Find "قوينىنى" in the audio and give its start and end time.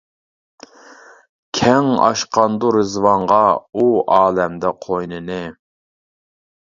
4.87-5.43